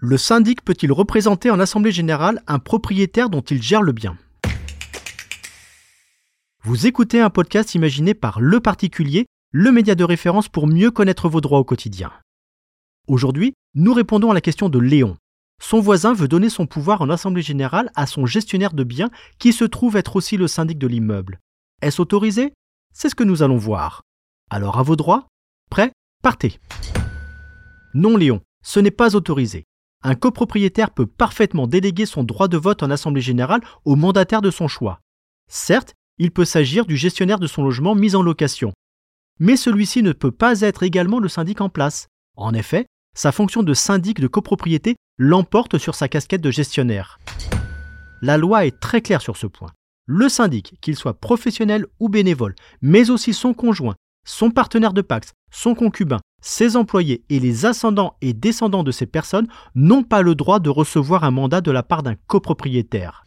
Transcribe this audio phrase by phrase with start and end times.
[0.00, 4.18] Le syndic peut-il représenter en Assemblée générale un propriétaire dont il gère le bien?
[6.62, 11.28] Vous écoutez un podcast imaginé par Le Particulier, le média de référence pour mieux connaître
[11.28, 12.12] vos droits au quotidien.
[13.06, 15.16] Aujourd'hui, nous répondons à la question de Léon.
[15.62, 19.52] Son voisin veut donner son pouvoir en Assemblée générale à son gestionnaire de biens qui
[19.52, 21.38] se trouve être aussi le syndic de l'immeuble.
[21.82, 22.52] Est-ce autorisé?
[22.92, 24.02] C'est ce que nous allons voir.
[24.50, 25.28] Alors à vos droits?
[25.70, 25.92] Prêt?
[26.22, 26.58] Partez
[27.94, 29.64] Non Léon, ce n'est pas autorisé
[30.04, 34.50] un copropriétaire peut parfaitement déléguer son droit de vote en Assemblée générale au mandataire de
[34.50, 35.00] son choix.
[35.50, 38.72] Certes, il peut s'agir du gestionnaire de son logement mis en location.
[39.40, 42.06] Mais celui-ci ne peut pas être également le syndic en place.
[42.36, 42.86] En effet,
[43.16, 47.18] sa fonction de syndic de copropriété l'emporte sur sa casquette de gestionnaire.
[48.20, 49.72] La loi est très claire sur ce point.
[50.06, 53.96] Le syndic, qu'il soit professionnel ou bénévole, mais aussi son conjoint,
[54.26, 59.06] son partenaire de Pax, son concubin, ses employés et les ascendants et descendants de ces
[59.06, 63.24] personnes n'ont pas le droit de recevoir un mandat de la part d'un copropriétaire.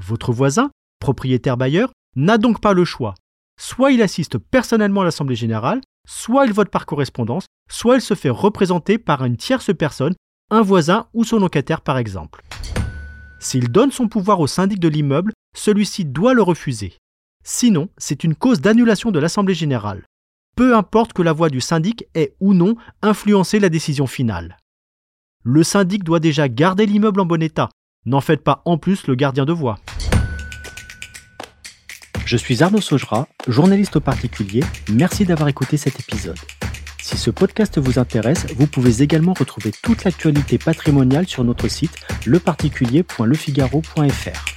[0.00, 3.14] Votre voisin, propriétaire bailleur, n'a donc pas le choix.
[3.58, 8.14] Soit il assiste personnellement à l'Assemblée générale, soit il vote par correspondance, soit il se
[8.14, 10.14] fait représenter par une tierce personne,
[10.50, 12.42] un voisin ou son locataire par exemple.
[13.38, 16.94] S'il donne son pouvoir au syndic de l'immeuble, celui-ci doit le refuser.
[17.44, 20.02] Sinon, c'est une cause d'annulation de l'Assemblée générale.
[20.56, 24.56] Peu importe que la voix du syndic ait ou non influencé la décision finale.
[25.44, 27.68] Le syndic doit déjà garder l'immeuble en bon état.
[28.06, 29.78] N'en faites pas en plus le gardien de voix.
[32.24, 34.64] Je suis Arnaud Saugera, journaliste au particulier.
[34.90, 36.38] Merci d'avoir écouté cet épisode.
[37.02, 41.98] Si ce podcast vous intéresse, vous pouvez également retrouver toute l'actualité patrimoniale sur notre site
[42.24, 44.55] leparticulier.lefigaro.fr.